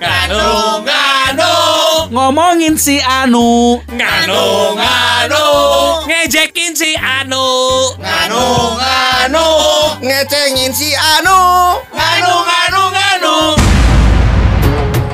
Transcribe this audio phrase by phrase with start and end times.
[0.00, 0.48] Nganu,
[0.86, 1.52] nganu,
[2.10, 3.78] Ngomongin si Anu.
[3.86, 4.42] nganu,
[4.78, 5.44] nganu,
[6.08, 7.46] ngejekin si Anu,
[8.00, 8.44] nganu,
[8.80, 9.46] nganu,
[10.00, 11.38] Ngecengin si Anu.
[11.92, 13.36] nganu, nganu, nganu.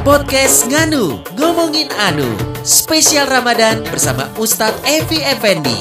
[0.06, 2.30] Podcast Nganu, ngomongin Anu.
[2.62, 5.74] Spesial Ramadan bersama Ustadz Evi Effendi.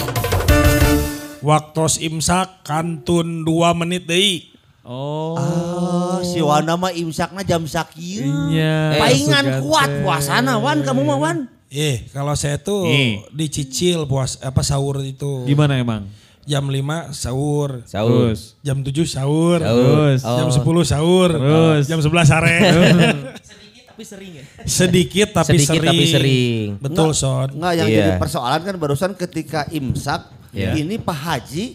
[1.46, 4.55] Waktos imsak kantun 2 menit deui.
[4.86, 5.34] Oh.
[5.34, 8.22] Oh, si Wana mah imsakna jam sakieu.
[8.48, 9.02] Iya.
[9.02, 11.38] Paingan kuat puasana Wan kamu mah Wan.
[11.68, 13.26] Eh, kalau saya tuh Nih.
[13.34, 15.42] dicicil puas apa sahur itu.
[15.44, 16.06] Gimana emang?
[16.46, 17.82] Jam 5 sahur.
[17.84, 18.54] Terus.
[18.62, 19.58] Jam 7 sahur.
[19.58, 20.22] Terus.
[20.22, 21.30] Jam 10 sahur.
[21.42, 21.84] Terus.
[21.90, 22.58] Jam 11 sore.
[23.90, 24.44] Tapi sering ya?
[24.64, 25.90] Sedikit tapi Sedikit sering.
[25.90, 26.68] tapi sering.
[26.78, 27.50] Betul, Son.
[27.50, 27.98] Enggak yang Iya.
[27.98, 30.78] jadi persoalan kan barusan ketika imsak Iya.
[30.78, 31.66] ini Pak Haji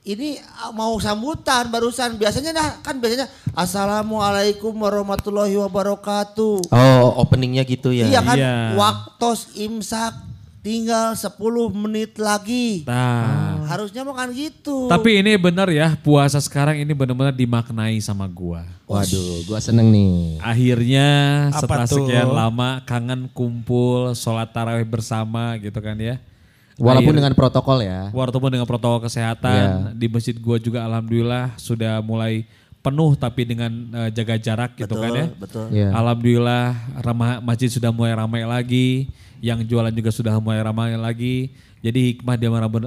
[0.00, 6.72] ini ah, mau sambutan barusan biasanya dah kan biasanya Assalamualaikum warahmatullahi wabarakatuh.
[6.72, 8.08] Oh, openingnya gitu ya.
[8.08, 8.54] Iya kan Iya.
[8.74, 10.16] waktos imsak
[10.60, 11.36] tinggal 10
[11.72, 12.84] menit lagi.
[12.84, 13.64] Nah.
[13.64, 14.88] Harusnya mah kan gitu.
[14.88, 18.64] Tapi ini benar ya, puasa sekarang ini benar-benar dimaknai sama gua.
[18.84, 20.40] Waduh, gua seneng nih.
[20.40, 21.08] Akhirnya
[21.48, 21.96] Apa setelah tuh?
[22.04, 26.16] sekian lama kangen kumpul, sholat tarawih bersama gitu kan ya.
[26.80, 28.08] Walaupun Akhir- dengan protokol ya.
[28.08, 32.48] Walaupun dengan protokol kesehatan di masjid gua juga alhamdulillah sudah mulai
[32.80, 35.26] penuh tapi dengan eh, jaga jarak gitu betul, kan ya.
[35.36, 35.64] betul.
[35.68, 35.88] Iya.
[35.92, 36.64] Alhamdulillah
[37.04, 39.12] ramah masjid sudah mulai ramai lagi,
[39.44, 41.52] yang jualan juga sudah mulai ramai lagi.
[41.84, 42.44] Jadi hikmah di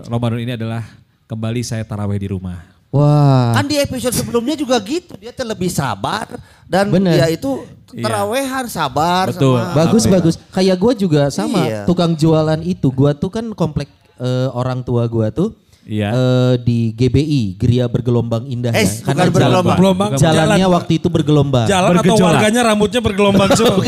[0.09, 0.85] Ramadan ini adalah
[1.30, 2.61] kembali saya tarawih di rumah.
[2.94, 3.57] Wah.
[3.57, 6.30] Kan di episode sebelumnya juga gitu, dia tuh lebih sabar
[6.69, 7.17] dan Bener.
[7.17, 9.58] dia itu terawehan sabar Betul.
[9.58, 10.13] sama Bagus Apa ya?
[10.16, 10.36] bagus.
[10.49, 11.81] Kayak gua juga sama Iya.
[11.83, 12.88] tukang jualan itu.
[12.89, 16.09] Gua tuh kan komplek eh, orang tua gua tuh Iya.
[16.09, 19.03] eh, di GBI, Geria Bergelombang Indah Eh, ya.
[19.05, 19.75] jalan- bergelombang.
[19.75, 20.11] Bergelombang.
[20.16, 20.72] Jalannya Jalan.
[20.73, 21.66] waktu itu bergelombang.
[21.66, 22.27] Jalan atau Bergejolak.
[22.31, 23.83] warganya rambutnya bergelombang semua.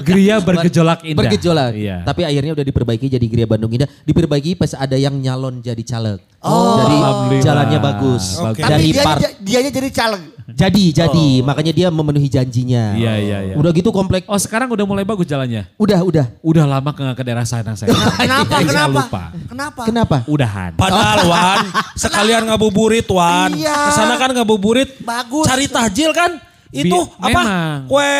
[0.00, 1.18] Gria bergejolak indah.
[1.18, 1.72] Bergejolak.
[1.74, 1.96] Iya.
[2.02, 3.90] Tapi akhirnya udah diperbaiki jadi Geria Bandung Indah.
[4.02, 6.22] Diperbaiki pas ada yang nyalon jadi caleg.
[6.38, 6.78] Oh.
[6.78, 6.96] Jadi
[7.40, 8.38] jalannya bagus.
[8.38, 8.62] Oke.
[8.62, 10.22] Tapi Dari dia part dianya jadi caleg.
[10.52, 12.94] Jadi jadi makanya dia memenuhi janjinya.
[12.94, 13.54] Iya, iya, iya.
[13.56, 14.28] Udah gitu komplek.
[14.28, 15.66] Oh sekarang udah mulai bagus jalannya?
[15.76, 16.26] Udah udah.
[16.44, 17.90] Udah lama nggak ke daerah sana saya.
[18.20, 18.56] Kenapa?
[18.60, 19.00] Saya Kenapa?
[19.02, 19.22] lupa.
[19.48, 19.82] Kenapa?
[19.88, 20.16] Kenapa?
[20.28, 20.70] Udahan.
[20.76, 21.64] Padahal Wan,
[21.96, 23.50] sekalian ngabuburit Wan.
[23.56, 23.88] Iya.
[23.88, 25.00] Ke sana kan ngabuburit.
[25.02, 25.44] Bagus.
[25.48, 26.38] Cari tahjil kan?
[26.72, 27.40] Itu Bi- apa?
[27.42, 27.76] memang.
[27.90, 28.12] Kue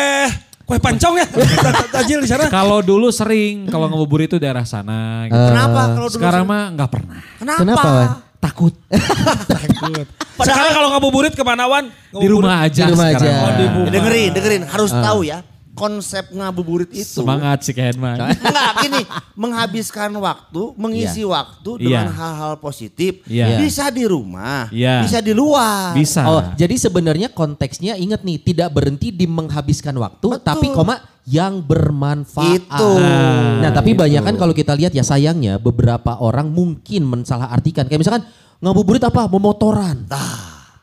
[0.63, 1.27] kue pancong ya?
[1.95, 2.47] tahjil di sana.
[2.47, 5.27] Kalau dulu sering kalau ngabuburit itu daerah sana.
[5.27, 5.37] Gitu.
[5.37, 6.17] Kenapa kalau dulu?
[6.21, 7.19] Sekarang mah nggak pernah.
[7.37, 7.59] Kenapa?
[7.61, 7.89] Kenapa,
[8.43, 8.51] Wan?
[8.51, 8.73] Takut.
[10.43, 11.87] Sekarang kalau ngabuburit ke mana Wan?
[12.11, 13.31] Di rumah aja Di rumah sekarang.
[13.31, 13.39] aja.
[13.39, 13.89] Oh, di rumah.
[13.89, 14.61] dengerin, dengerin.
[14.67, 15.39] Harus tahu ya.
[15.73, 17.25] Konsep ngabuburit itu.
[17.25, 18.13] Semangat sih Ken mah.
[18.29, 19.01] Enggak gini,
[19.33, 22.13] menghabiskan waktu, mengisi waktu dengan Iya.
[22.13, 23.25] hal-hal positif.
[23.25, 23.57] Iya.
[23.57, 25.01] Bisa di rumah, Iya.
[25.01, 25.97] bisa di luar.
[25.97, 26.21] Bisa.
[26.29, 30.45] Oh, jadi sebenarnya konteksnya ingat nih, tidak berhenti di menghabiskan waktu, Betul.
[30.45, 32.69] tapi koma yang bermanfaat.
[32.69, 32.91] Itu.
[33.65, 37.89] Nah, tapi banyak kan kalau kita lihat ya sayangnya beberapa orang mungkin mensalah artikan.
[37.89, 38.23] Kayak misalkan
[38.61, 39.25] ngabuburit apa?
[39.25, 40.05] Memotoran.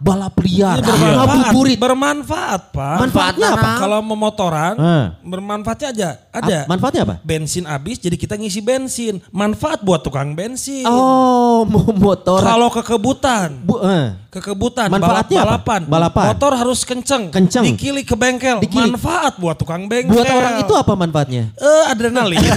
[0.01, 0.81] Balap liar.
[0.81, 1.77] Ini bermanfaat, Ngabuburit.
[1.77, 2.97] bermanfaat Pak.
[2.99, 3.71] Manfaatnya apa?
[3.77, 5.05] Kalau memotoran, Ah.
[5.21, 6.09] bermanfaatnya aja.
[6.33, 6.59] Ada.
[6.65, 7.15] Ap- manfaatnya apa?
[7.21, 9.21] Bensin habis jadi kita ngisi bensin.
[9.29, 10.89] Manfaat buat tukang bensin.
[10.89, 11.69] Oh,
[12.01, 12.41] motor.
[12.41, 14.17] Kalau kekebutan, Bu, eh.
[14.31, 15.61] kekebutan, Manfaatnya apa?
[15.61, 15.81] balap-balapan.
[15.85, 16.27] Balapan.
[16.33, 17.29] Motor harus kenceng.
[17.29, 17.65] Kenceng.
[17.69, 18.57] Dikili ke bengkel.
[18.59, 18.97] Dikili.
[18.97, 20.17] Manfaat buat tukang bengkel.
[20.17, 21.53] Buat orang itu apa manfaatnya?
[21.55, 22.41] Eh, adrenalin.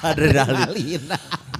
[0.00, 1.02] Adrenalin.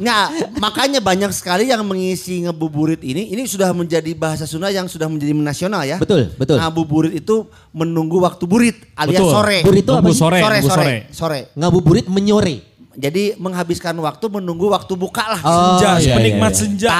[0.00, 3.30] Nah, makanya banyak sekali yang mengisi ngebuburit ini.
[3.36, 6.00] Ini sudah menjadi bahasa Sunda yang sudah menjadi nasional ya.
[6.00, 6.56] Betul, betul.
[6.56, 7.46] Ngabuburit itu
[7.76, 9.32] menunggu waktu burit alias Betul.
[9.36, 9.58] sore.
[9.60, 10.18] Burit itu apa sih?
[10.18, 10.96] sore, sore, sore, sore.
[11.12, 11.40] sore.
[11.52, 12.70] Ngabuburit menyore.
[13.00, 15.40] Jadi menghabiskan waktu menunggu waktu buka lah.
[15.46, 16.60] Oh, senja, iya, penikmat iya, iya.
[16.60, 16.90] senja.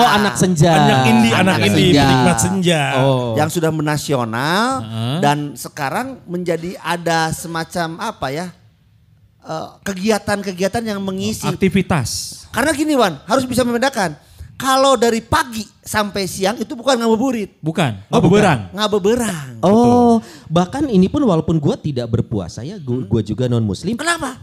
[0.00, 0.72] Oh, anak senja.
[0.72, 2.02] Anak indie, anak, indie, senja.
[2.02, 2.82] penikmat senja.
[3.04, 3.36] Oh.
[3.36, 5.18] Yang sudah menasional Heeh.
[5.20, 8.46] dan sekarang menjadi ada semacam apa ya?
[9.44, 11.44] Eh, Kegiatan-kegiatan yang mengisi.
[11.46, 12.42] Aktivitas.
[12.50, 14.14] Karena gini Wan, harus bisa membedakan.
[14.54, 17.58] Kalau dari pagi sampai siang itu bukan ngabuburit.
[17.58, 18.06] Bukan.
[18.06, 18.70] Oh, Oh, beberang.
[18.70, 19.48] Ngabeberang.
[19.66, 20.14] Oh,
[20.46, 23.98] bahkan ini pun walaupun gua tidak berpuasa ya, gua, gua juga non muslim.
[23.98, 24.38] Kenapa?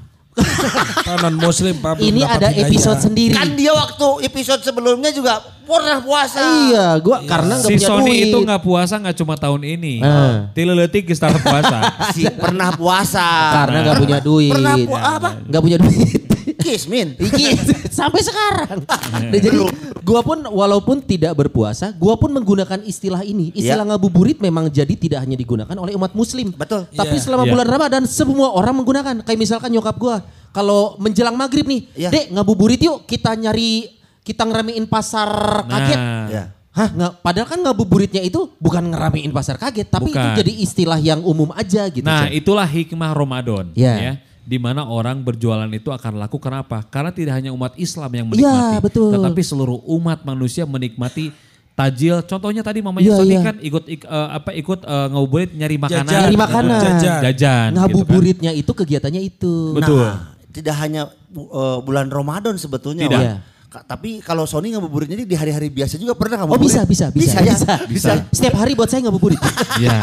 [1.22, 2.00] Non muslim Pak.
[2.00, 2.66] Ini ada hidayah.
[2.66, 3.36] episode sendiri.
[3.36, 6.40] Kan dia waktu episode sebelumnya juga pernah puasa.
[6.40, 8.28] Iya, gua karena nggak Si punya Sony duit.
[8.28, 9.96] itu nggak puasa nggak cuma tahun ini.
[10.00, 10.48] Ah.
[10.52, 11.80] Tileletik start puasa.
[12.16, 13.28] Si pernah puasa.
[13.54, 14.52] karena nggak punya duit.
[14.52, 15.30] Pernah pu- apa?
[15.44, 16.22] Nggak punya duit.
[16.62, 17.08] Kismin.
[17.18, 17.46] Iki
[18.00, 18.86] sampai sekarang.
[18.86, 19.58] Nah, jadi
[20.02, 23.50] gua pun walaupun tidak berpuasa, gua pun menggunakan istilah ini.
[23.52, 26.54] Istilah ngabuburit memang jadi tidak hanya digunakan oleh umat muslim.
[26.54, 26.86] Betul.
[26.88, 27.24] Tapi Iya.
[27.24, 27.52] selama Iya.
[27.52, 29.16] bulan Ramadan semua orang menggunakan.
[29.22, 30.22] Kayak misalkan nyokap gua
[30.52, 32.10] kalau menjelang maghrib nih, Iya.
[32.10, 33.92] Dek ngabuburit yuk kita nyari
[34.22, 35.30] kita ngeramein pasar
[35.66, 35.98] kaget.
[35.98, 36.44] Nah, Ya.
[36.72, 40.40] Hah, nggak, padahal kan ngabuburitnya itu bukan ngeramein pasar kaget, tapi itu Bukan.
[40.40, 42.08] jadi istilah yang umum aja gitu.
[42.08, 43.76] Nah itulah hikmah Ramadan.
[43.76, 43.92] Ya.
[44.00, 44.14] Ya.
[44.42, 46.82] Di mana orang berjualan itu akan laku kenapa?
[46.90, 48.78] Karena tidak hanya umat Islam yang Iya, menikmati.
[48.82, 49.10] betul.
[49.14, 51.30] Tetapi seluruh umat manusia menikmati
[51.72, 52.26] tajil.
[52.26, 53.42] Contohnya tadi mamanya Iya, Sony iya.
[53.46, 56.10] kan ikut ik- eh, apa ikut eh, ngabuburit nyari makanan.
[56.10, 56.22] Jajan.
[56.26, 56.82] Nyari makanan.
[56.82, 57.20] Jajan.
[57.22, 57.70] Jajan.
[57.78, 59.78] Ngabuburitnya itu kegiatannya itu.
[59.78, 60.10] Betul.
[60.10, 61.02] Nah, tidak hanya
[61.32, 63.06] eh, bulan Ramadan sebetulnya.
[63.06, 63.22] Tidak.
[63.22, 63.38] Wan.
[63.72, 66.68] Ka- Tapi kalau Sony ngabuburitnya di hari-hari biasa juga pernah Oh ngabuburit.
[66.68, 67.56] bisa, bisa, bisa, ya?
[67.56, 68.10] bisa, Bisa.
[68.28, 69.40] Setiap hari buat saya ngabuburit.
[69.80, 69.96] Iya,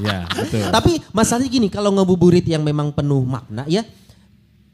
[0.00, 0.64] iya, betul.
[0.72, 3.84] Tapi masalahnya gini, kalau ngabuburit yang memang penuh makna ya,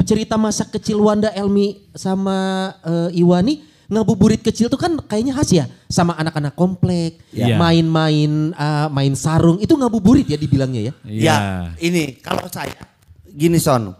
[0.00, 2.38] cerita masa kecil Wanda Elmi sama
[2.80, 7.58] eh, Iwani, ngabuburit kecil tuh kan kayaknya khas ya, sama anak-anak komplek, Iya.
[7.58, 10.92] main-main eh, main sarung, itu ngabuburit ya dibilangnya ya.
[11.02, 11.22] Iya.
[11.26, 11.36] Ya,
[11.82, 12.78] ini kalau saya
[13.26, 13.90] gini Son,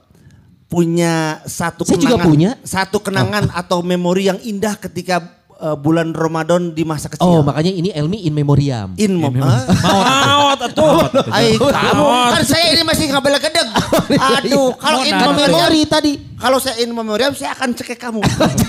[0.67, 1.15] punya
[1.45, 2.51] satu Saya juga kenangan, punya.
[2.61, 5.23] satu kenangan atau memori yang indah ketika
[5.57, 7.23] eh, bulan Ramadan di masa kecil.
[7.23, 8.91] Oh makanya ini Elmi in memoriam.
[8.97, 9.31] In mom.
[9.39, 9.63] ah?
[10.27, 11.07] Maut atuh.
[11.29, 13.69] Ay, kamu kan saya ini masih ngabel gedeg.
[14.37, 16.13] Aduh, kalau in memoriam, memori tadi.
[16.37, 18.21] kalau saya in memoriam saya akan cekek kamu.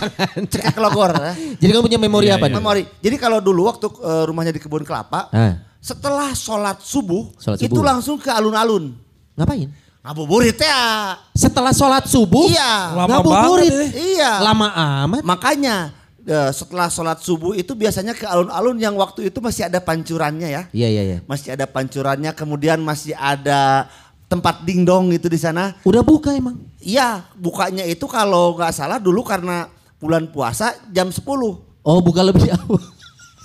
[0.53, 1.11] cekek logor.
[1.11, 1.33] ya.
[1.57, 2.53] Jadi kamu punya memori Iya, apa iya.
[2.53, 2.57] nih?
[2.57, 2.83] Memori.
[2.99, 7.73] Jadi kalau dulu waktu eh, rumahnya di kebun kelapa, Ah, setelah sholat subuh, Sholat itu
[7.73, 7.83] subuh.
[7.83, 8.93] langsung ke alun-alun.
[9.33, 9.69] ngapain?
[10.07, 11.19] Ngabuburit ya.
[11.35, 12.95] Setelah sholat subuh, Iya.
[12.95, 13.67] Lama ngabuburit.
[13.75, 14.31] banget Iya.
[14.39, 14.67] Lama
[15.03, 15.21] amat.
[15.27, 15.91] Makanya
[16.23, 20.63] eh, setelah sholat subuh itu biasanya ke alun-alun yang waktu itu masih ada pancurannya ya.
[20.71, 21.17] Iya iya iya.
[21.27, 23.91] Masih ada pancurannya, kemudian masih ada
[24.31, 25.75] tempat dingdong itu di sana.
[25.83, 26.55] Udah buka emang.
[26.79, 29.67] Iya, bukanya itu kalau nggak salah dulu karena
[29.99, 31.19] bulan puasa jam 10.
[31.83, 32.79] Oh buka lebih awal.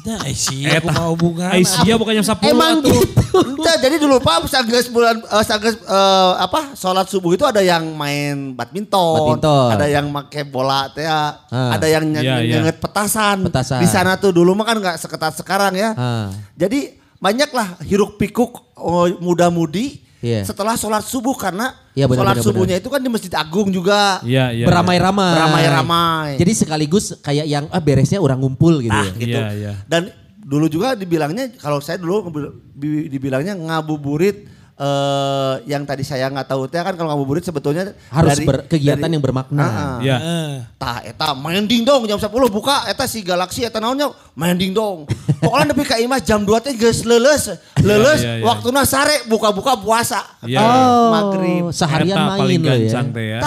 [0.03, 1.47] Nah, Aisyah aku mau hubungan.
[1.49, 2.91] Aisyah bukan jam 10 Emang atuh.
[2.91, 3.39] gitu.
[3.55, 7.87] Entah, jadi dulu Pak sagres bulan eh, sagres eh, apa sholat subuh itu ada yang
[7.93, 9.69] main badminton, Badminton.
[9.71, 11.39] ada yang make bola teh, Ah.
[11.71, 12.53] ada yang ny- Iya, iya.
[12.59, 13.47] nyenget petasan.
[13.47, 13.79] Petasan.
[13.79, 15.95] Di sana tuh dulu mah kan nggak seketat sekarang ya.
[15.95, 16.35] Ah.
[16.53, 20.47] Jadi banyaklah hiruk pikuk oh, muda-mudi Iya.
[20.47, 24.23] setelah sholat subuh karena Iya, benar, sholat benar, subuhnya itu kan di Masjid Agung juga.
[24.23, 24.67] Iya, iya.
[24.71, 25.35] Beramai-ramai.
[25.35, 26.29] Beramai-ramai.
[26.39, 28.95] Jadi sekaligus kayak yang ah beresnya orang ngumpul gitu.
[28.95, 29.19] Nah, ya.
[29.19, 29.35] gitu.
[29.37, 29.73] Iya, iya.
[29.91, 32.31] Dan dulu juga dibilangnya kalau saya dulu
[32.73, 34.47] bi- dibilangnya ngabuburit
[34.83, 38.99] eh yang tadi saya nggak tahu teh kan kalau ngabuburit sebetulnya Harus dari- ber- kegiatan
[38.99, 39.63] dari- yang bermakna.
[39.63, 39.97] Ah, ah.
[40.03, 40.17] Iya.
[40.19, 40.53] Eh.
[40.75, 45.07] Tah eta main dingdong jam 10 buka eta si Galaxy eta naonnya main dingdong.
[45.43, 47.47] Pokoknya nepi ka imah jam 2 teh geus leuleus.
[47.79, 48.45] Leuleus iya, iya.
[48.45, 50.19] waktuna sare buka-buka puasa.
[50.43, 50.59] Iya.
[50.59, 51.65] Oh, Maghrib.
[51.71, 52.75] seharian Eta main paling ya.
[53.07, 53.41] teh ya.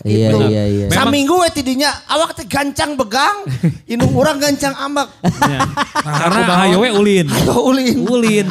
[0.00, 0.48] Iya, gitu.
[0.48, 0.86] iya, iya.
[0.88, 3.44] Saminggu we tidinya awak teh gancang begang,
[3.92, 5.12] indung urang gancang ambak.
[5.44, 5.60] Ya.
[6.00, 7.26] Karena ayo we ulin.
[7.28, 7.96] Ayo ulin.
[8.08, 8.46] Ulin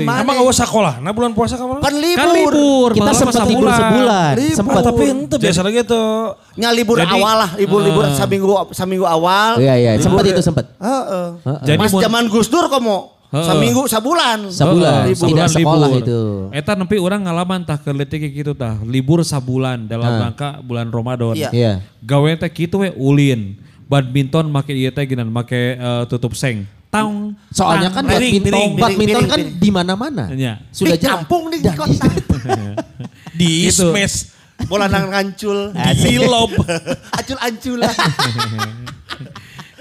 [0.00, 0.24] mana?
[0.24, 1.04] Emang usah sekolah?
[1.04, 1.80] Nah bulan puasa kamu?
[1.80, 2.16] Kan libur.
[2.16, 2.90] Kan libur.
[2.96, 3.78] Kita sempat libur bulan.
[3.78, 4.32] sebulan.
[4.34, 4.56] Libur.
[4.56, 4.82] Sempat.
[4.82, 6.08] tapi itu biasa lagi tuh.
[6.56, 8.16] Nya libur Jadi- awal lah, libur-libur Ah.
[8.16, 9.60] saminggu saminggu awal.
[9.60, 10.64] Iya iya, sempat itu sempat.
[10.80, 11.26] Heeh.
[11.64, 13.13] Jadi Mas mun- zaman Gus Dur komo.
[13.42, 14.38] Seminggu sabulan.
[14.46, 15.10] Sabulan.
[15.10, 16.20] Heeh, Tidak sekolah itu.
[16.50, 18.78] Eta nempi orang ngalaman tah keletik gitu tah.
[18.80, 20.20] Libur sabulan dalam Ah.
[20.28, 21.34] rangka bulan Ramadan.
[21.34, 21.50] Iya.
[21.50, 21.72] Iya.
[21.98, 23.58] Gawe teh kitu we ulin.
[23.84, 26.62] Badminton make ieu teh geunan make eh, tutup seng.
[26.88, 27.34] Taung.
[27.50, 30.24] Soalnya kan Piring, badminton, piring, badminton piring, kan di mana-mana.
[30.30, 30.62] Iya.
[30.70, 32.06] Sudah di kampung di Dan- kota.
[33.34, 33.90] Di Gitu.
[33.90, 34.30] smash.
[34.70, 35.74] Bola nang ngancul.
[35.74, 36.54] Di lob.
[37.18, 37.90] Acul-anculan.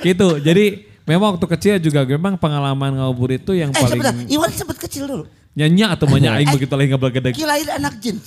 [0.01, 0.27] Gitu.
[0.41, 0.65] Jadi
[1.03, 5.03] memang waktu kecil juga memang pengalaman ngabuburit itu yang eh paling sebentar, Iwan sempat kecil
[5.05, 5.25] dulu.
[5.53, 7.29] nyanyi atau banyak aing begitu lagi ngobrol gede.
[7.31, 8.17] Kirain anak jin.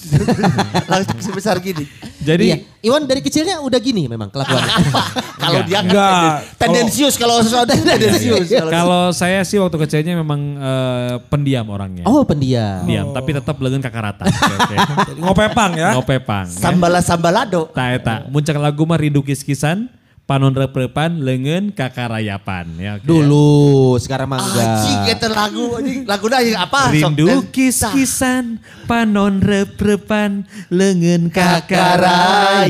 [0.87, 1.83] Langsung sebesar gini.
[2.21, 2.57] Jadi Iya.
[2.85, 4.71] Iwan dari kecilnya udah gini memang kelakuannya.
[5.43, 6.55] Kalau dia Enggak.
[6.55, 8.47] tendensius kalau sesuatu tendensius.
[8.49, 12.03] Kalau- kalau saya sih waktu kecilnya memang eh, pendiam orangnya.
[12.05, 12.83] oh pendiam.
[12.83, 14.23] Pendiam, tapi tetap lengan kakarata.
[14.23, 14.77] Oke, oke.
[15.09, 15.91] Jadi Ngopepang ya.
[15.95, 16.47] Ngopepang.
[16.47, 16.59] ya.
[16.63, 17.67] Sambala sambalado.
[17.69, 19.91] Tak eta, muncak lagu mah rindu kis-kisan,
[20.27, 22.67] panon reprepan, lengan kakarayapan.
[22.83, 23.07] Ya, oke.
[23.07, 24.67] Dulu, sekarang mah enggak.
[24.67, 26.03] Anjing kita lagu anjing.
[26.03, 26.91] Lagu dah apa?
[26.91, 28.59] Rindu Sok, kis-kisan,
[28.91, 32.67] panon reprepan, lengan kakarayapan.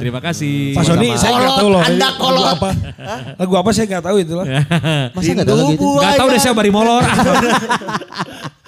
[0.00, 0.72] Terima kasih.
[0.80, 1.84] Pak Sony saya nggak tahu loh.
[1.84, 2.56] Anda Lagu kolot.
[2.56, 2.70] apa?
[3.36, 4.46] Lagu apa saya nggak tahu itu loh.
[5.14, 5.88] Masa enggak tahu lagi itu?
[6.00, 7.04] Gak tau deh saya bari molor.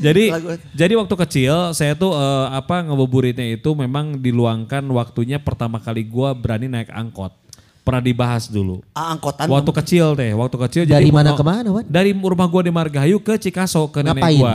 [0.00, 5.76] jadi Lagu- jadi waktu kecil saya tuh eh, apa ngebuburitnya itu memang diluangkan waktunya pertama
[5.76, 7.34] kali gua berani naik angkot.
[7.82, 8.84] Pernah dibahas dulu.
[8.92, 9.48] Ah, angkotan.
[9.48, 11.84] Waktu kecil teh, waktu kecil Dari jadi mana mau- ke mana, Wan?
[11.84, 14.38] Dari rumah gua di Margahayu ke Cikaso ke nenek Ngapain?
[14.38, 14.54] gua.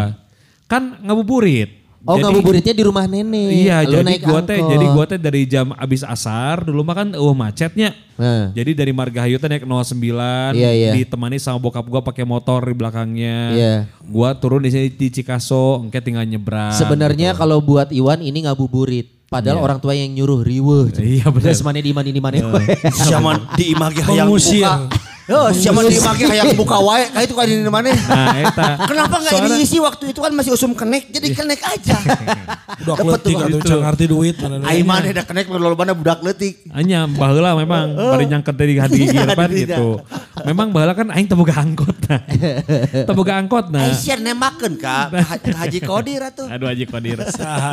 [0.66, 1.83] Kan ngabuburit.
[2.04, 3.48] Oh Jadi- ngabuburitnya di rumah nenek.
[3.64, 6.96] Iya, Lu jadi naik gua teh jadi gua teh dari jam abis asar dulu mah
[7.00, 7.96] kan uh macetnya.
[8.20, 8.52] Nah.
[8.52, 10.92] Jadi dari Margahayu teh naik 09 Iya, iya.
[10.92, 13.38] ditemani sama bokap gua pakai motor di belakangnya.
[13.56, 13.76] Iya.
[14.04, 16.76] Gua turun di sini di Cikaso, engke tinggal nyebrang.
[16.76, 19.24] Sebenarnya kalau buat Iwan ini ngabuburit.
[19.32, 20.94] Padahal orang tua yang nyuruh riweuh.
[20.94, 21.56] Iya, benar.
[21.56, 22.38] Terus mana di mana di mana.
[23.10, 24.62] Zaman di imah yang Mengusir.
[24.62, 25.13] buka.
[25.24, 27.96] Oh, siapa di make kayak buka wae, kayak itu kan di mana?
[27.96, 28.68] Nah, eta.
[28.84, 31.96] Kenapa nggak Soalna- diisi waktu itu kan masih usum kenek, jadi kenek aja.
[32.84, 33.48] Budak letik tuh.
[33.48, 34.68] atuh can ngarti duit mana.
[34.68, 36.68] Aiman ada kenek berlolobana budak letik.
[36.76, 40.04] Hanya baheula memang bari nyangket dari hadi Iya, pan hadi gitu.
[40.44, 42.20] Memang baheula kan aing teu boga angkot nah.
[43.08, 43.88] Teu boga angkot nah.
[43.88, 46.52] Aisyah nemakeun ka Haji- Haji Kodir atuh.
[46.52, 47.18] Aduh Haji Kodir.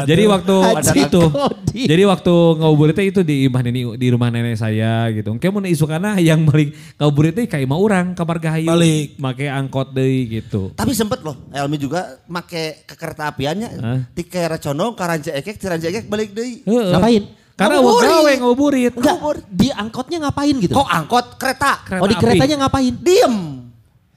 [0.06, 1.86] Jadi waktu Haji itu, Kodir.
[1.88, 5.34] jadi waktu ngabuburit itu di rumah nenek di rumah nenek saya gitu.
[5.40, 8.68] Kayak mau isukana yang balik ngabuburit teh kayak mau orang kamar gahayu.
[8.68, 9.16] Balik.
[9.16, 10.76] Make angkot deui gitu.
[10.76, 13.68] Tapi sempet loh, Elmi juga make ke kereta apiannya.
[13.80, 14.00] Hah?
[14.12, 16.60] Ti kera condong, karanja ekek, tiranja ekek balik deui.
[16.68, 16.92] Heeh.
[16.92, 17.24] Ngapain?
[17.60, 18.08] Karena Ngabuburit.
[18.08, 18.92] gawe ngabuburit.
[18.96, 19.16] Enggak,
[19.52, 20.72] di angkotnya ngapain gitu?
[20.80, 21.84] Kok angkot kereta?
[21.84, 22.22] Kereta oh di api.
[22.24, 22.92] keretanya ngapain?
[22.96, 23.36] Diem.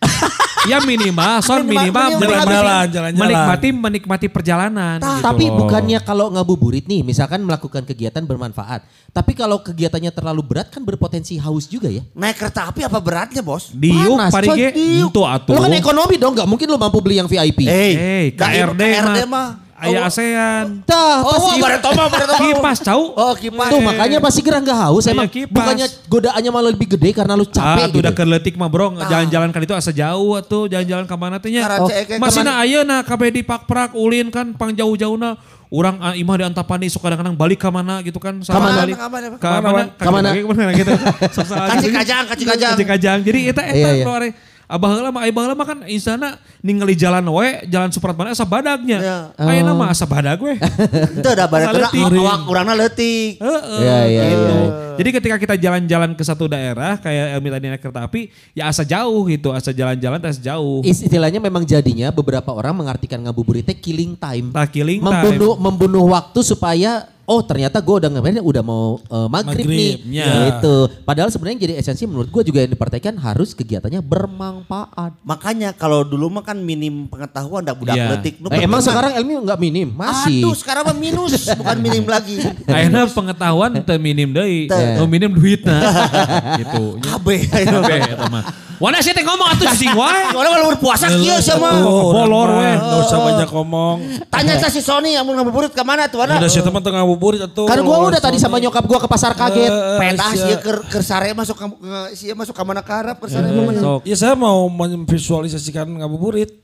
[0.63, 3.19] Ya minimal, son Minimal- minimal, minimal jalan-jalan, jalan-jalan.
[3.19, 4.95] menikmati menikmati perjalanan.
[4.95, 5.59] gitu Tapi loh.
[5.59, 8.87] bukannya kalau ngabuburit nih, misalkan melakukan kegiatan bermanfaat.
[9.11, 11.99] Tapi kalau kegiatannya terlalu berat kan berpotensi haus juga ya.
[12.15, 13.75] Naik kereta api apa beratnya bos?
[13.75, 15.11] diuk Panas, pari coy, ge diuk.
[15.11, 15.51] itu atuh.
[15.51, 17.67] Lo kan ekonomi dong, nggak mungkin lo mampu beli yang VIP.
[17.67, 19.62] Eh, dah, KRD, KRD mah.
[19.83, 19.91] Mah.
[19.91, 20.65] Aya ASEAN.
[20.83, 22.39] Tah, Oh, pasti bare toma, bare toma.
[22.39, 23.01] Kipas cau.
[23.11, 23.67] Oh, kipas.
[23.67, 25.25] Tuh makanya pasti gerah nggak haus emang.
[25.25, 25.53] Kayak kipas.
[25.53, 27.99] Bukannya godaannya malah lebih gede karena lu Ah, capek tuh gitu.
[27.99, 31.67] udah keletik mah bro, jalan-jalan kan itu asa jauh atuh, jalan-jalan ke mana teh nya.
[31.77, 35.35] Oh, Masih na ayeuna kabeh di Pakprak ulin kan pang jauh-jauhna.
[35.67, 38.37] Urang ah, imah di Antapani suka kadang-kadang balik ke mana gitu kan.
[38.39, 38.93] Salah mana, balik.
[38.93, 39.81] ka mana, Ka mana?
[39.91, 40.27] Ka mana?
[40.29, 40.91] Kaki ke mana gitu.
[41.33, 41.97] Sok salah Kaci gitu.
[41.97, 42.73] kajang, kaci kajang.
[42.77, 43.19] Kaci kajang.
[43.25, 44.05] Jadi eta eta Iya, iya.
[44.05, 44.29] bro are.
[44.73, 48.97] Abah heula mah abah heula mah kan isana ningali jalan we, jalan Supratman asa badagnya.
[48.97, 49.17] Iya.
[49.37, 50.57] Ayeuna mah asa badag we.
[51.21, 52.01] Itu ada teu leutik.
[52.01, 53.37] awak urangna leutik.
[53.37, 54.55] Heeh, Iya, iya, gitu.
[54.93, 58.81] Jadi ketika kita jalan-jalan ke satu daerah kayak Elmi tadi naik kereta api, ya asa
[58.81, 60.81] jauh gitu, asa jalan-jalan asa jauh.
[60.81, 64.49] Istilahnya memang jadinya beberapa orang mengartikan ngabuburit teh killing time.
[64.49, 69.65] Nah, killing membunuh membunuh waktu supaya oh ternyata gue udah ngapain udah mau eh, maghrib,
[69.67, 70.27] nih Maghrib, ya.
[70.51, 70.75] gitu.
[71.07, 75.19] Padahal sebenarnya jadi esensi menurut gue juga yang diperhatikan harus kegiatannya bermanfaat.
[75.23, 78.39] Makanya kalau dulu mah kan minim pengetahuan dah budak leutik.
[78.43, 80.43] Nu Eh, emang sekarang Elmi nggak minim masih.
[80.43, 82.43] Aduh sekarang mah minus bukan minim lagi.
[82.67, 84.99] Akhirnya pengetahuan teu minim deui, Teu.
[84.99, 85.79] nu minim duitna.
[86.61, 86.99] gitu.
[87.01, 87.39] Kabeh.
[87.49, 88.43] Kabeh eta mah.
[88.77, 90.21] Wana sih teh ngomong atuh cicing wae.
[90.39, 91.81] Orang kalau berpuasa kieu sia mah.
[91.81, 92.63] Oh, Bolor we.
[92.63, 93.97] mah Nggak usah banyak ngomong.
[94.27, 96.21] Tanya sa si Sony yang mau ngabuburit ke mana tuh?
[96.21, 96.37] Ana?
[96.37, 97.65] Udah sih teman tengah ngabuburit atuh.
[97.65, 99.67] Kan gue udah tadi sama nyokap gue ke pasar kaget.
[99.67, 100.47] Eh, Petas sia.
[100.47, 101.65] ieu keur keur sare masuk ke
[102.13, 103.73] sia masuk ke mana ke Arab keur sare mah.
[103.73, 104.01] Sok.
[104.03, 106.51] Ya saya mau memvisualisasikan ngabuburit.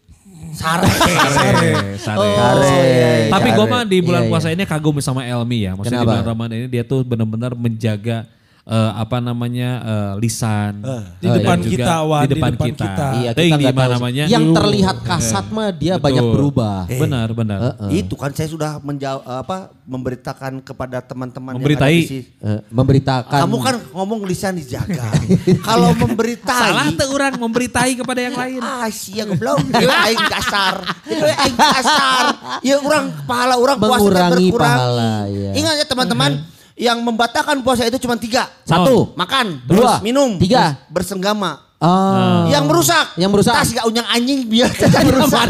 [0.49, 0.81] Sare.
[0.81, 2.29] Sare, sare.
[2.33, 3.29] Sare.
[3.29, 3.71] Tapi gue Sare.
[3.71, 4.31] mah di bulan Iya, iya.
[4.33, 5.77] puasa ini kagum sama Elmi ya.
[5.77, 8.25] Maksudnya di bulan Ramadan ini dia tuh benar-benar menjaga
[8.61, 10.83] eh, apa namanya eh, lisan.
[11.15, 12.21] Di Oh, depan juga kita, Wan.
[12.21, 12.67] Di depan kita.
[12.85, 13.07] kita.
[13.15, 13.91] Iya, kita di tahu.
[13.91, 14.23] namanya.
[14.25, 16.05] Yang terlihat kasat mah dia Betul.
[16.05, 16.77] banyak berubah.
[16.87, 17.59] Benar, benar.
[17.89, 21.97] Itu kan saya sudah menjawab apa memberitakan kepada teman-teman yang Memberitai.
[21.97, 22.19] ada di.
[22.39, 23.39] Eh, memberitakan.
[23.39, 25.07] Kamu kan ngomong lisan dijaga.
[25.67, 28.59] Kalau memberitai Salah tuh orang memberitai kepada yang lain.
[28.59, 29.59] Ah, sia goblok.
[29.71, 30.75] Aing kasar.
[31.03, 32.25] Itu aing kasar.
[32.61, 34.77] Ya orang pahala orang puasa berkurang.
[34.77, 35.51] pahala, iya.
[35.53, 36.31] Ingat ya teman-teman,
[36.79, 38.47] yang membatalkan puasa itu cuma tiga.
[38.63, 39.11] Satu.
[39.19, 39.75] Makan, Dua.
[39.75, 40.79] terus minum, Tiga.
[40.79, 41.67] terus bersenggama.
[41.79, 42.47] Ah.
[42.47, 43.05] Yang merusak.
[43.19, 43.53] Yang merusak.
[43.55, 45.47] Tas gak unyang anjing biar tidak merusak.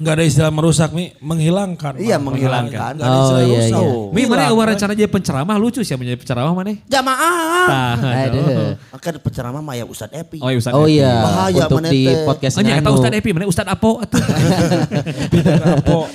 [0.00, 1.92] Enggak ada istilah merusak Mi, menghilangkan.
[1.94, 2.32] Iya, Wan.
[2.32, 2.92] menghilangkan.
[2.96, 3.80] Nggak ada Oh, istilah iya, rusak.
[3.84, 3.92] iya.
[4.10, 6.72] Mi mana yang rencana jadi penceramah lucu sih menjadi penceramah mana?
[6.82, 7.66] Jamaah.
[7.68, 8.74] Tah, Aduh.
[8.96, 10.40] Kan penceramah Maya Ustadz Epi.
[10.40, 10.96] Oh iya Oh Epi.
[10.96, 12.88] iya, Bahaya untuk mana di podcast Oh, iya, kata.
[12.90, 14.00] Ustaz Epi, mana Ustaz Apo?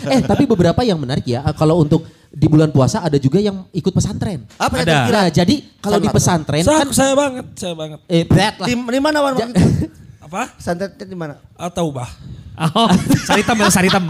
[0.06, 3.92] Eh tapi beberapa yang menarik ya, kalau untuk di bulan puasa ada juga yang ikut
[3.92, 4.44] pesantren.
[4.56, 5.08] Apa Ada.
[5.08, 8.00] Nah, jadi kalau di pesantren Sa- kan saya banget, saya banget.
[8.06, 8.68] eh berat lah.
[8.68, 9.36] Di, di mana Wan?
[10.26, 10.58] Apa?
[10.58, 11.38] Santetnya di mana?
[11.56, 12.10] Atau bah.
[12.56, 12.88] Oh,
[13.28, 14.04] saritam ya saritam.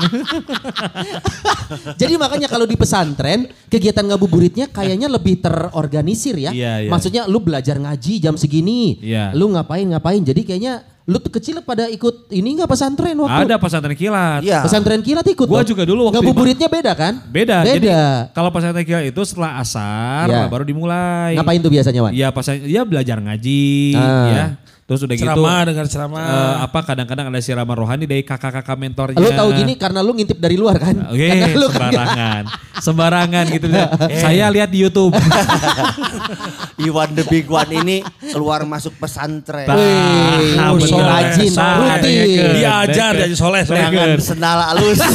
[1.98, 6.52] Jadi makanya kalau di pesantren kegiatan ngabuburitnya kayaknya lebih terorganisir ya.
[6.54, 6.90] Iya, iya.
[6.90, 9.02] Maksudnya lu belajar ngaji jam segini.
[9.02, 9.34] Iya.
[9.34, 10.22] Lu ngapain ngapain.
[10.22, 13.46] Jadi kayaknya lu tuh kecil pada ikut ini nggak pesantren waktu?
[13.46, 14.42] Ada pesantren kilat.
[14.42, 14.66] Iya.
[14.66, 15.46] Pesantren kilat ikut.
[15.46, 17.14] Gua juga dulu waktu Ngabuburitnya beda kan?
[17.30, 17.62] Beda.
[17.62, 18.30] Jadi Beda.
[18.34, 20.50] kalau pesantren kilat itu setelah asar Iya.
[20.50, 21.38] baru dimulai.
[21.38, 22.12] Ngapain tuh biasanya Wan?
[22.14, 24.30] Iya pas dia belajar ngaji Ah.
[24.30, 24.46] ya.
[24.86, 26.22] Terus udah gitu Ceramah dengar ceramah.
[26.22, 29.18] eh, apa kadang-kadang ada siraman rohani dari kakak-kakak mentornya.
[29.18, 31.10] Lu tahu gini karena lu ngintip dari luar kan?
[31.10, 32.44] Oke, Karena lu kan- sembarangan.
[32.78, 33.66] sembarangan gitu.
[34.14, 35.18] Saya lihat di YouTube.
[36.86, 37.98] Iwan the Big One ini
[38.30, 39.66] keluar masuk pesantren.
[39.66, 41.02] Wih, Ah, bener.
[41.02, 42.50] rajin, rutin.
[42.54, 43.66] Diajar jadi soleh.
[43.66, 45.02] Dengan sendal halus.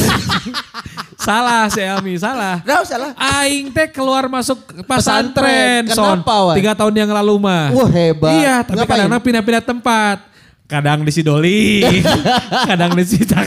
[1.21, 2.65] Salah si Elmi, salah.
[2.65, 3.13] Nah, salah.
[3.13, 5.85] Aing teh keluar masuk Pesantren.
[5.85, 6.17] pesantren, son.
[6.17, 6.55] Kenapa, Wan?
[6.57, 7.69] Tiga tahun yang lalu mah.
[7.69, 8.33] Wah, hebat.
[8.33, 9.05] Iya, tapi Ngapain?
[9.05, 10.17] kadang pindah-pindah tempat.
[10.65, 11.83] Kadang di Sidoli,
[12.69, 13.43] kadang di Cicak.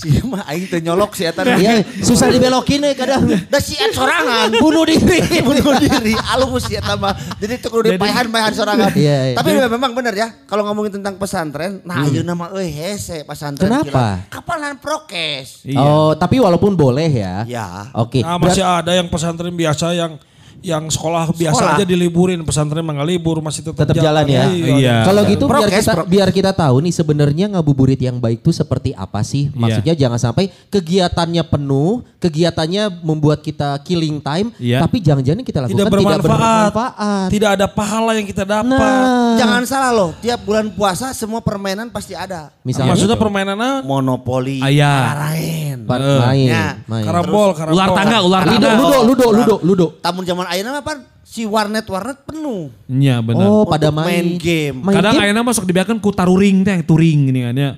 [0.00, 1.44] Si mah aing teu nyolok si eta.
[1.44, 3.28] Iya, susah dibelokin eh kadang.
[3.52, 4.48] Da si sorangan.
[4.64, 5.20] Bunuh diri.
[5.46, 7.12] bunuh diri alus si eta mah.
[7.36, 8.96] Jadi itu kudu dipaehan-paehan sorangan.
[8.96, 9.36] Iya, iya.
[9.36, 14.24] Tapi memang benar ya kalau ngomongin tentang pesantren, nah ayeuna mah euy hese pesantren Kenapa?
[14.32, 15.68] Kapalan prokes.
[15.68, 15.76] Iya.
[15.84, 17.44] Oh, tapi walaupun boleh ya.
[17.44, 17.92] Ya.
[17.92, 18.24] Oke.
[18.24, 20.16] Nah, masih ada yang pesantren biasa yang
[20.60, 21.76] yang sekolah biasa Sekolah.
[21.76, 24.44] aja diliburin, pesantren mah libur masih tetap, tetap jalan ya.
[24.48, 24.96] Iya.
[25.04, 29.20] Kalau gitu biar kita biar kita tahu nih sebenarnya ngabuburit yang baik itu seperti apa
[29.20, 29.48] sih?
[29.50, 34.80] Maksudnya jangan sampai kegiatannya penuh, kegiatannya membuat kita killing time, Iya.
[34.80, 36.70] tapi jangan-jangan kita lakukan Tidak tidak bermanfaat.
[36.70, 37.28] bermanfaat.
[37.28, 38.70] Tidak ada pahala yang kita dapat.
[38.70, 42.52] Nah, Jangan salah loh, tiap bulan puasa semua permainan pasti ada.
[42.60, 45.16] misalnya Maksudnya permainannya Monopoli, Ayah.
[45.30, 45.76] lain.
[45.82, 46.18] Pak, Eh.
[46.20, 46.66] main, Ya.
[46.84, 47.02] main.
[47.02, 47.74] karambol, karambol.
[47.74, 48.70] Ular tangga, ular Ludo, tangga.
[48.76, 49.86] ludo, ludo, ludo, ludo.
[49.98, 52.74] Tamun zaman ayeuna mah pan si warnet-warnet penuh.
[52.90, 53.46] Iya benar.
[53.46, 54.76] Oh, pada main main, game.
[54.82, 57.70] Main Kadang ayeuna masuk dibiarkan ku taruring teh, turing ini kan ya.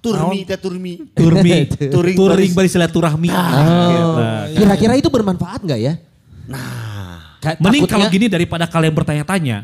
[0.00, 0.92] Turmi teh turmi.
[1.18, 1.50] Turmi,
[1.94, 3.28] Turing turing bari silaturahmi.
[3.28, 4.16] Oh.
[4.16, 4.46] Nah.
[4.54, 5.98] Kira-kira itu bermanfaat nggak ya?
[6.48, 9.56] Nah, Ka- Mending takutnya- kalau gini daripada kalian bertanya-tanya,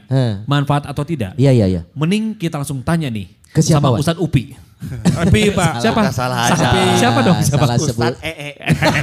[0.44, 1.32] manfaat atau tidak.
[1.38, 1.82] Iya, iya, iya.
[1.94, 4.00] Mending kita langsung tanya nih Ke siapa, sama?
[4.00, 4.65] Ustadz Upi.
[4.88, 6.00] Tapi Pak, Siapa?
[6.10, 6.68] salah Sa- aja.
[6.96, 7.38] Siapa dong?
[7.38, 7.62] Siapa?
[7.62, 8.14] Salah Ustaz sebut.
[8.20, 8.50] EE.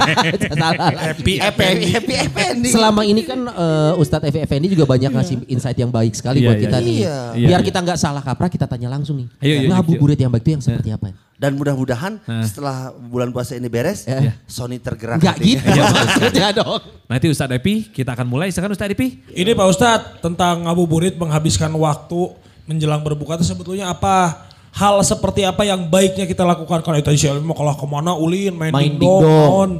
[0.54, 0.90] Salah.
[0.94, 2.68] happy, Happy happy Effendi.
[2.70, 6.46] Selama ini kan eh, Ustadz Evi Effendi juga banyak ngasih insight yang baik sekali Iya,
[6.46, 6.96] buat iya, kita nih.
[6.96, 7.16] iya.
[7.34, 9.28] Biar Iya, kita nggak salah kaprah kita tanya langsung nih.
[9.38, 11.12] Ayo, ayo, Ngabuburit yang baik itu yang seperti apa?
[11.34, 12.46] Dan mudah-mudahan Nah.
[12.46, 14.38] setelah bulan puasa ini beres, Ya.
[14.44, 15.18] Sony tergerak.
[15.18, 15.60] Enggak hatinya.
[15.60, 16.80] gitu maksudnya dong.
[17.04, 18.48] Nanti Ustadz Epi kita akan mulai.
[18.48, 19.20] Sekarang Ustadz Epi.
[19.28, 22.32] Ini Pak Ustadz tentang ngabuburit menghabiskan waktu
[22.64, 24.46] menjelang berbuka itu sebetulnya apa?
[24.74, 26.82] Hal seperti apa yang baiknya kita lakukan?
[26.82, 29.46] Kalau itu si mau kalau ke mana ulin main, Main dingdong, dingdong.
[29.46, 29.70] naon.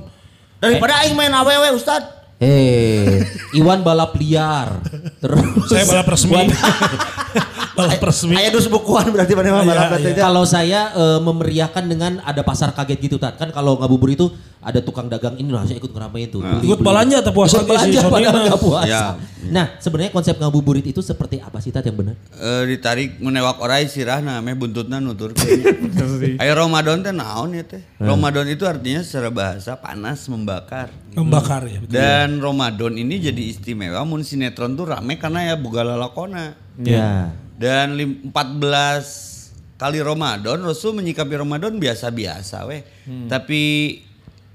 [0.62, 2.23] Daripada aing main awewe Ustad.
[2.38, 3.22] Eh,
[3.54, 4.82] Iwan balap liar.
[5.18, 6.34] Terus Saya balap resmi.
[7.78, 8.34] balap resmi.
[8.34, 9.98] Aya dus bukuan berarti mana Iya, balap iya.
[10.02, 10.12] teh.
[10.16, 13.34] Kalau saya eh, memeriahkan dengan ada pasar kaget gitu Tat.
[13.34, 14.28] Kan kalau ngabuburit itu
[14.64, 16.40] ada tukang dagang ini saya ikut ngeramein tuh.
[16.40, 18.88] Beli- Ikut belanja atau puasa Ikut ge si padahal nggak puasa.
[18.88, 19.02] Ya.
[19.44, 22.16] Nah sebenarnya konsep ngabuburit itu seperti apa sih Tat yang benar?
[22.32, 25.36] Eh, ditarik menewak orai sirahna meh buntutna nutur
[26.40, 27.84] Ayo Ramadan teh naon ya teh?
[28.00, 30.88] Ramadan itu artinya secara bahasa panas membakar.
[31.12, 31.78] Membakar ya.
[31.84, 31.92] betul.
[31.92, 36.54] Dan Ramadan ini jadi istimewa mun sinetron tuh rame karena ya boga lalakona.
[36.80, 37.30] Ya.
[37.54, 42.82] Dan lim- 14 kali Ramadan Rasul menyikapi Ramadan biasa-biasa weh.
[43.26, 43.62] Tapi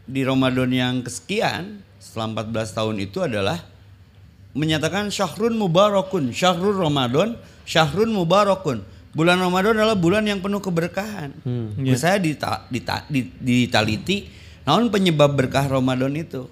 [0.04, 3.60] di Ramadan yang kesekian setelah 14 tahun itu adalah
[4.52, 8.82] menyatakan syahrun mubarakun, syahrul Ramadan, syahrun mubarakun.
[9.10, 11.34] Bulan Ramadan adalah bulan yang penuh keberkahan.
[11.82, 11.96] Iya.
[11.98, 14.26] Saya dita, dita, di- ditaliti,
[14.70, 16.46] naon penyebab berkah Ramadan itu.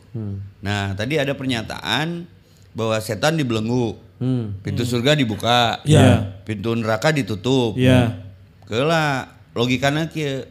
[0.66, 2.26] Nah, tadi ada pernyataan
[2.74, 3.94] bahwa setan dibelenggu,
[4.66, 6.42] pintu surga dibuka, Iya.
[6.42, 7.78] pintu neraka ditutup.
[7.78, 8.18] Iya.
[8.66, 10.50] Kela logikana kieu.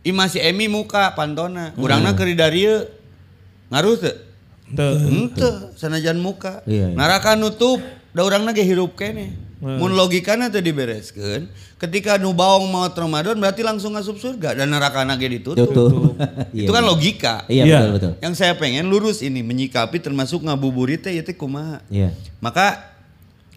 [0.00, 2.64] I masih emi muka pantona, urangna keur dari.
[3.68, 4.14] Ngaruh teu?
[4.70, 4.96] Tuh.
[5.02, 6.62] Henteu, sanajan muka.
[6.70, 6.96] Iya, iya.
[6.96, 7.82] Neraka nutup,
[8.14, 9.34] da urangna ge hirup kene.
[9.60, 11.44] Mun logikana teu dibereskeun,
[11.76, 15.68] ketika nu baong maot Ramadan berarti langsung ngasup surga dan neraka ge ditutup.
[15.68, 16.16] Tutup.
[16.56, 17.44] Itu kan logika.
[17.44, 17.78] Iya Iya.
[17.84, 18.12] betul betul.
[18.24, 21.84] Yang saya pengen lurus ini menyikapi termasuk ngabuburit teh ieu teh kumaha.
[21.92, 22.16] Iya.
[22.40, 22.96] Maka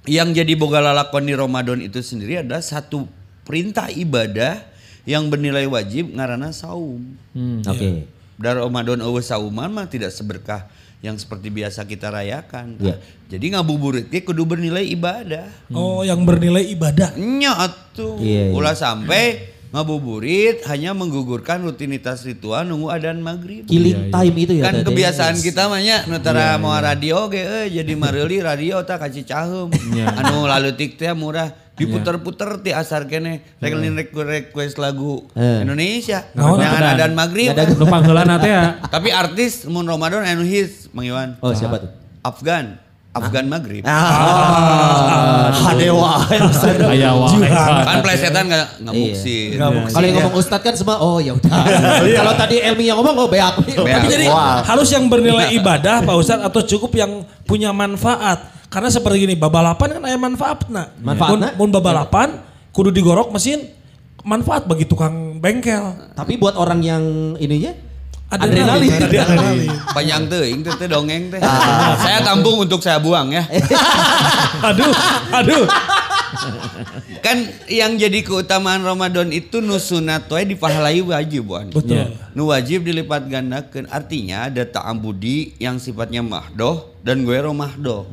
[0.04, 3.08] yang jadi boga lalakon di Ramadan itu sendiri adalah satu
[3.48, 4.60] perintah ibadah
[5.08, 7.16] yang bernilai wajib ngarana saum.
[7.64, 8.12] Oke.
[8.36, 10.68] Dan Ramadan eueuh sauman mah tidak seberkah
[11.04, 12.80] yang seperti biasa kita rayakan.
[12.80, 12.96] Iya.
[13.28, 15.52] Jadi ngabuburit ge kudu bernilai ibadah.
[15.76, 17.20] Oh yang bernilai ibadah.
[17.20, 18.24] Nya atuh.
[18.24, 18.56] Iya, iya.
[18.56, 23.68] Ulah sampai ngabuburit hanya menggugurkan rutinitas ritual nunggu adan maghrib.
[23.68, 27.42] Killing time itu ya kan kebiasaan kita mah nya nu Iya, tara mau radio ge
[27.42, 29.76] euy jadi mareuli radio tak kaci caheum.
[29.92, 30.08] Iya.
[30.08, 35.62] Anu lalutik teh murah diputer-puter ti asar kene rekening request lagu Eh.
[35.62, 36.94] Indonesia yang adan?
[36.94, 37.50] adan maghrib.
[37.74, 38.78] Nu pangheulana teh ya.
[38.94, 41.34] Tapi artis mun Ramadan anu hits Mang Iwan.
[41.40, 41.90] Oh siapa tuh?
[42.22, 42.78] Afgan.
[43.12, 43.86] Afgan maghrib.
[43.86, 46.18] Ah, hadewa.
[46.88, 47.46] Aya wae.
[47.84, 49.06] Kan plesetan nggak nggak Iya.
[49.06, 49.50] muksin.
[49.54, 49.94] Nggak muksin.
[49.94, 51.52] Kalau yang ngomong Ustadz kan semua oh ya udah.
[52.20, 53.54] Kalau tadi Elmi yang ngomong oh beak.
[53.76, 54.02] Beak.
[54.08, 54.26] Jadi
[54.64, 57.12] harus yang bernilai ibadah Pak Ustadz atau cukup yang
[57.44, 58.50] punya manfaat.
[58.74, 60.84] Karena seperti gini, babalapan kan ada manfaatna.
[60.98, 61.54] Manfaatna?
[61.54, 62.42] Mun, mun babalapan
[62.74, 63.70] kudu digorok mesin
[64.26, 65.94] manfaat bagi tukang bengkel.
[66.18, 67.04] Tapi buat orang yang
[67.38, 67.94] ininya
[68.34, 68.90] Adrenalin.
[68.98, 69.70] Adrenalin.
[69.94, 71.38] Panjang teuing teh teh dongeng teh.
[72.02, 73.46] Saya tampung untuk saya buang ya.
[74.74, 74.94] aduh,
[75.30, 75.66] aduh.
[77.22, 81.70] Kan yang jadi keutamaan Ramadan itu nu sunat wae dipahalai wajib wan.
[81.70, 82.10] Betul.
[82.34, 83.86] Nu wajib dilipat gandakeun.
[83.94, 88.08] Artinya ada ta'ambudi yang sifatnya mahdoh dan gue mahdoh.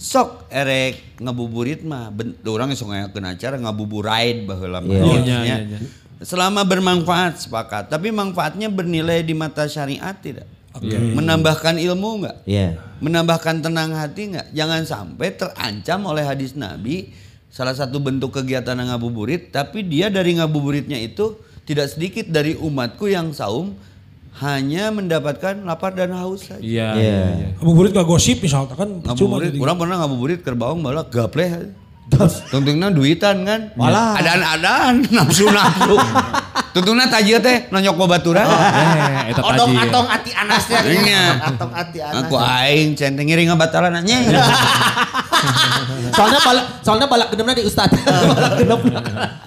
[0.00, 4.96] Sok erek ngabuburit mah ben, orang sok ngayakeun acara ngabuburaid baheula mah.
[4.96, 5.04] Iya.
[5.04, 5.78] Oh, Maksudnya, iya, iya, iya.
[6.24, 10.48] Selama bermanfaat sepakat, tapi manfaatnya bernilai di mata syariat tidak?
[10.80, 10.96] Iya.
[11.16, 12.36] Menambahkan ilmu nggak?
[12.48, 12.80] Iya.
[13.04, 14.48] Menambahkan tenang hati nggak?
[14.56, 17.12] Jangan sampai terancam oleh hadis Nabi
[17.52, 21.36] salah satu bentuk kegiatan ngabuburit, tapi dia dari ngabuburitnya itu
[21.68, 23.76] tidak sedikit dari umatku yang saum
[24.38, 26.62] hanya mendapatkan lapar dan haus saja.
[26.62, 26.88] Iya.
[26.94, 26.96] Iya.
[26.96, 27.48] iya, iya.
[27.58, 29.58] Ngabuburit gak gosip misalnya kan jadi.
[29.58, 31.74] orang pernah ngabuburit ke bawang malah gapleh.
[32.50, 33.70] Tungtungna duitan kan.
[33.78, 34.18] Walah.
[34.18, 35.94] Adaan-adaan nafsu-nafsu.
[36.70, 38.46] Tungtungna tajir teh nonyok babaturan.
[38.46, 39.86] Eh, eta Odong taji.
[39.90, 40.78] atong ati anas teh.
[40.90, 41.22] Iya.
[41.50, 42.26] Atong ati anas.
[42.26, 44.18] Aku aing centeng ngiring ngabatalan nya.
[46.14, 47.90] Soalnya balak soalnya balak genepna di Ustad.
[47.90, 48.80] balak genep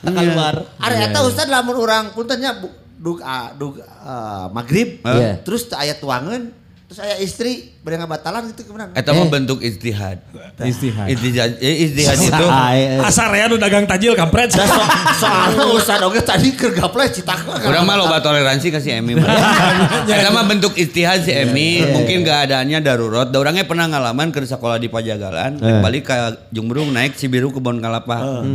[0.04, 0.56] keluar.
[0.80, 5.44] Ari eta Ustaz lamun urang puntennya bu- dug ah, dug ah, maghrib Iya.
[5.44, 6.56] terus teu aya tuangan
[6.88, 8.94] terus aya istri bade ngabatalan gitu kemudian.
[8.94, 10.22] Eta mah bentuk ijtihad.
[10.62, 11.10] Istihad.
[11.10, 13.02] Ijtihad, eh, ijtihad itu Ay, eh.
[13.02, 14.54] Asar ya nu dagang tajil kampret.
[14.54, 14.78] Da so,
[15.26, 17.44] soalnya Ustaz oge tadi keur gapleh citak.
[17.66, 19.26] Urang mah loba toleransi ka si Emi mah.
[20.06, 23.26] Eta mah bentuk ijtihad si Emi, mungkin keadaannya darurat.
[23.26, 26.16] Da urangnya pernah ngalaman ke sekolah di Pajagalan, balik ke
[26.54, 28.46] Jumbrung naik Cibiru ke Bon Kalapa.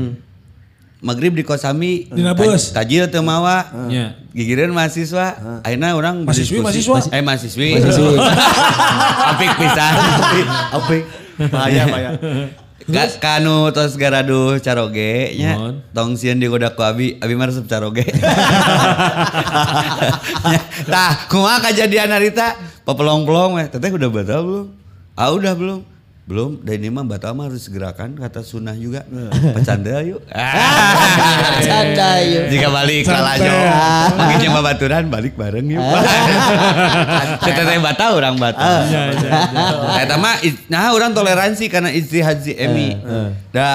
[0.99, 2.75] Maghrib di Kosami, Dina bus.
[2.75, 3.71] taj- tajil teu mawa.
[3.87, 4.19] Iya.
[4.31, 6.99] Gigireun mahasiswa, akhirnya orang Mahasiswi, mahasiswa?
[7.11, 7.69] Eh mahasiswi.
[7.79, 8.19] Mahasiswi.
[9.31, 9.93] Apik pisan.
[10.77, 11.03] Apik.
[11.49, 12.11] Bahaya bahaya.
[12.89, 15.61] Ka, kanu tos garadu caroge nya
[15.93, 18.01] tong sieun digoda ku abi abi mah resep caroge
[20.89, 24.67] tah kumaha kejadian harita papelong-pelong weh teteh udah batal belum
[25.15, 25.81] ah udah belum
[26.29, 29.01] belum dan ini mah batal mah harus segerakan kata sunnah juga.
[29.57, 30.21] Pecanda yuk.
[31.65, 32.45] Canda yuk.
[32.53, 33.49] jika balik kalah jo
[34.15, 35.81] mungkin yang babaturan balik bareng yuk.
[37.49, 38.85] Teteh batal orang batal
[39.97, 42.93] Eta mah i- nah orang toleransi karena ijtihad si Emi.
[43.59, 43.71] Da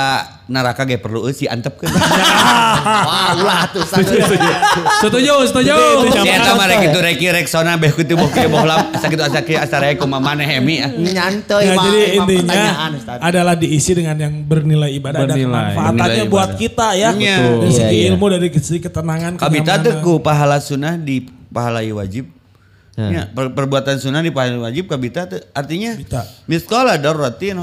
[0.47, 1.91] neraka ge perlu euy si antep kan.
[3.07, 3.83] Wah, ulah tuh.
[3.83, 5.75] Setuju, setuju.
[6.07, 9.11] Si eta mah rek itu rek rek sona beh kitu boh kieu boh lam asa
[9.11, 10.79] kitu asa kieu asa rek kumaha maneh Emi.
[10.79, 10.91] ah.
[10.91, 12.63] Nyantai Ya, mah jadi intinya
[13.19, 17.09] adalah diisi dengan yang bernilai ibadah dan manfaatannya Bernilai buat kita ya.
[17.11, 17.37] Iya.
[17.59, 18.07] Dari segi Iya, iya.
[18.13, 19.31] ilmu dari segi ketenangan.
[19.35, 22.42] Kabita teh ku pahala sunnah di pahala wajib.
[22.93, 26.21] Ya, per- perbuatan sunnah di pahala wajib kabita teh artinya Bita.
[26.45, 27.58] miskala darratin.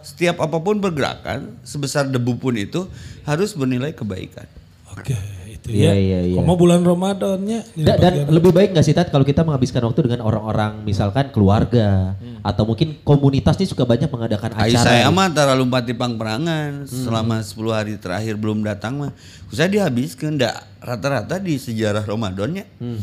[0.00, 2.88] Setiap apa pun pergerakan sebesar debu pun itu
[3.22, 4.48] harus bernilai kebaikan.
[4.88, 5.12] Oke,
[5.46, 5.94] itu Iya, ya.
[5.94, 6.40] iya, iya.
[6.40, 7.60] Komo bulan Ramadannya.
[7.76, 12.16] Da- dan lebih baik nggak sih Tat kalau kita menghabiskan waktu dengan orang-orang misalkan keluarga
[12.40, 14.80] atau mungkin komunitas ini suka banyak mengadakan Ai acara.
[14.82, 15.12] saya gitu.
[15.12, 19.12] mah antara lompat di perangan selama 10 hari terakhir belum datang mah.
[19.52, 20.40] Saya dihabiskan
[20.80, 22.64] rata-rata di sejarah Ramadannya.
[22.64, 23.00] Eh,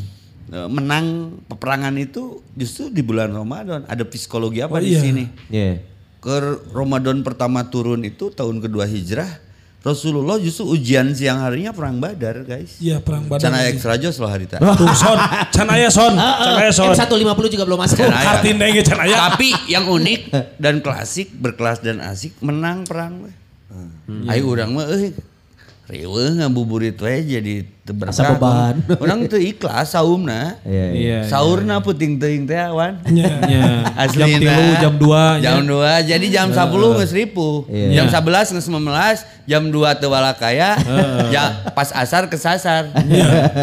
[0.47, 1.05] Menang
[1.45, 3.81] peperangan itu justru di bulan Ramadan.
[3.85, 5.01] Ada psikologi apa Oh, di iya.
[5.01, 5.25] sini?
[5.49, 5.81] Iya.
[6.17, 6.37] Ke
[6.69, 9.41] Ramadan pertama turun itu tahun kedua hijrah.
[9.81, 12.81] Rasulullah justru ujian siang harinya perang Badar, guys.
[12.81, 13.53] Iya, perang Badar.
[13.53, 14.65] Cana ekstra jos loh hari tadi.
[14.65, 15.13] Tuh son,
[15.53, 16.89] can aya son, can aya son.
[16.89, 18.01] M150 juga belum masuk.
[18.01, 18.25] Can aya.
[18.33, 19.29] Kartin deh can aya.
[19.29, 23.29] Tapi yang unik dan klasik, berkelas dan asik menang perang.
[23.29, 23.35] weh.
[24.25, 25.13] Ayo orang mah euy
[25.85, 28.41] riweuh ngabuburit we jadi teu Asa berkah.
[28.41, 28.75] beban.
[29.05, 30.57] Orang teu ikhlas saumna.
[30.65, 31.19] Iya, iya.
[31.21, 31.29] Iya.
[31.29, 32.97] Saurna puting teuing teh awan.
[33.05, 33.33] Iya.
[33.45, 33.65] Iya.
[34.17, 34.41] Jam Aslina.
[34.41, 35.23] tilu, jam dua.
[35.37, 37.69] Jam 2 jadi jam 10 geus ripuh.
[37.69, 38.01] Iya.
[38.01, 40.73] Jam 11 geus 19, jam 2 teu walakaya.
[41.29, 42.89] Ja, pas asar kesasar.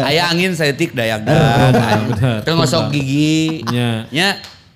[0.07, 1.75] Aya angin saeutik dayak benar.
[2.47, 3.67] Teu ngosok gigi.
[3.67, 4.07] Iya.
[4.15, 4.27] Nya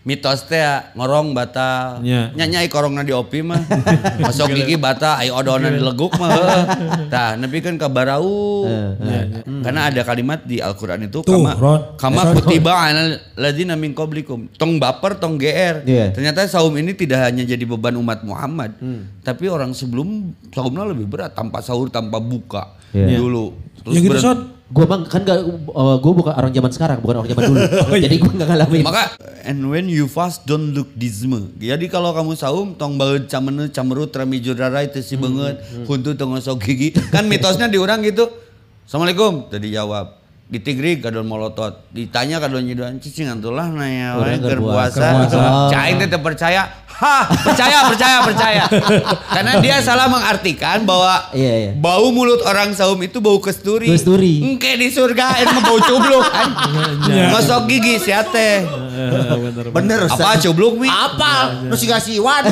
[0.07, 0.63] mitos teh
[0.95, 1.99] ngorong batal.
[1.99, 2.31] Iya.
[2.31, 3.59] Nya nya ai korongna di opi mah.
[4.23, 6.29] Ngosok gigi batal, ai odonan di leguk mah.
[6.31, 6.63] heuh.
[7.11, 8.63] Tah, nepi kan ka barau.
[8.97, 11.81] Nah, Karena ada kalimat di Al-Qur'an itu Tuh, kama Ron.
[11.99, 14.47] kama kutiba alal ladzina min qablikum.
[14.55, 15.83] Tong baper, tong GR.
[15.83, 16.15] Iya.
[16.15, 18.79] Ternyata saum ini tidak hanya jadi beban umat Muhammad,
[19.21, 23.19] tapi orang sebelum saumnya lebih berat tanpa sahur, tanpa buka Iya.
[23.19, 23.51] dulu.
[23.83, 24.39] Ya gitu berat- son.
[24.67, 25.47] Gue bang kan gak,
[26.03, 27.59] gue bukan orang zaman sekarang, bukan orang zaman dulu.
[28.03, 28.83] Jadi gue gak ngalamin.
[28.83, 29.15] Maka
[29.47, 31.55] and when you fast don't look disme.
[31.55, 36.27] Jadi kalau kamu saum tong baeud camene camerut rami judarai teu si beungeut, huntu teu
[36.27, 36.91] ngosok gigi.
[36.91, 38.27] Kan mitosnya diurang gitu.
[38.83, 40.16] Assalamualaikum tadi jawab.
[40.47, 41.83] Ditigrig kadon molotot.
[41.91, 45.27] Ditanya kadon nyiduan cicing antulah naya wae Urang keur puasa.
[45.67, 46.63] Cai teh teu percaya.
[46.97, 48.63] Ha, percaya, percaya, percaya.
[49.37, 51.71] Karena dia salah mengartikan bahwa Iya, iya.
[51.77, 53.85] bau mulut orang saum itu bau kesturi.
[53.85, 54.41] Kesturi.
[54.41, 56.49] Engke di surga itu mah bau cubluk kan.
[57.05, 58.65] Ngosok gigi sia teh.
[59.69, 60.09] Bener.
[60.09, 60.89] Apa cubluk mi?
[60.89, 61.61] Apa?
[61.69, 62.49] Nu siga siwan.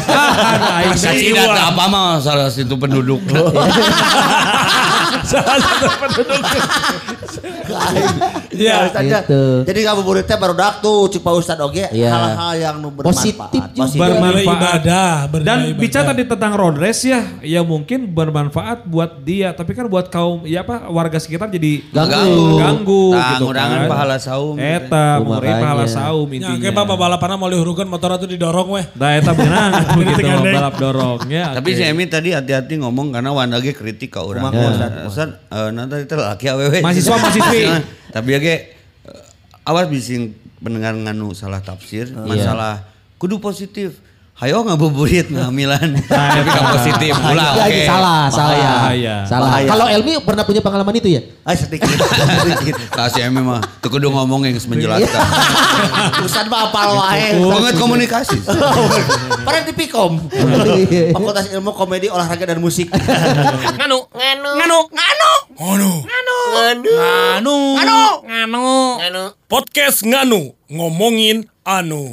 [0.94, 3.26] Kasih data apa mah salah situ penduduk.
[5.26, 6.42] Salah satu penduduk.
[8.56, 9.20] Ya, Iya.
[9.20, 9.44] Gitu.
[9.66, 12.10] Jadi ngabuburitnya baru dak tuh cik Pak Ustad oge Iya.
[12.10, 13.52] hal-hal yang nu bermanfaat.
[13.52, 14.00] Positif juga.
[14.00, 14.80] Bermanfaat.
[14.80, 15.12] beribadah.
[15.42, 20.08] Dan bicara tadi tentang road race ya, ya mungkin bermanfaat buat dia, tapi kan buat
[20.08, 22.56] kaum ya apa warga sekitar jadi Ganggu.
[22.56, 23.88] ganggu Tang, gitu kan.
[23.88, 24.56] pahala saum.
[24.56, 26.60] Eta, Oh, mengurangi pahala saum Ya, intinya.
[26.62, 28.86] kayak bapak balapan mau lihurukan motor itu didorong weh.
[28.94, 31.44] Nah, eta beneran atuh gitu balap dorongnya.
[31.52, 34.48] Tapi si Emi tadi hati-hati ngomong karena Wanda ge kritik ke orang.
[35.16, 36.84] Ustad, eh, nanti itu laki awewe.
[36.84, 37.62] Mahasiswa, mahasiswi.
[38.16, 38.56] Tapi ya ge,
[39.08, 39.24] eh,
[39.64, 42.12] awas bising pendengar nganu salah tafsir.
[42.12, 42.84] Masalah
[43.16, 44.04] kudu positif.
[44.36, 45.96] Hayo ngabuburit ngamilan.
[46.12, 47.56] Tapi gak positif pula.
[47.56, 47.88] Ya, Oke.
[47.88, 48.92] salah, salah.
[48.92, 49.16] Bahaya.
[49.24, 49.48] Salah.
[49.48, 49.68] Bahaya.
[49.72, 51.24] Kalau Elmi pernah punya pengalaman itu ya?
[51.48, 52.76] Ay sedikit, sedikit.
[52.92, 53.64] Kasih Emi mah.
[53.80, 55.24] Tuh kudu ngomong yang menjelaskan.
[56.28, 57.40] Ustad mah apal wae.
[57.48, 58.36] Banget komunikasi.
[59.40, 60.20] Pernah di Pikom.
[61.16, 62.92] Fakultas Ilmu Komedi Olahraga dan Musik.
[62.92, 65.92] Nganu, nganu, nganu, nganu, Nganu.
[66.12, 68.68] nganu, nganu, nganu, nganu,
[69.00, 69.24] nganu.
[69.48, 72.12] Podcast Nganu ngomongin anu.